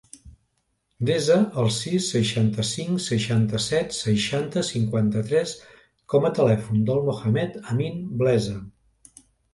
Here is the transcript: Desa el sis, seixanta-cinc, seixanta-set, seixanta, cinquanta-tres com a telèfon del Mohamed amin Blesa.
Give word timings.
Desa 1.09 1.35
el 1.63 1.67
sis, 1.75 2.07
seixanta-cinc, 2.13 3.03
seixanta-set, 3.07 3.93
seixanta, 3.97 4.63
cinquanta-tres 4.71 5.53
com 6.15 6.27
a 6.31 6.33
telèfon 6.41 6.83
del 6.91 7.07
Mohamed 7.11 7.61
amin 7.75 8.01
Blesa. 8.23 8.57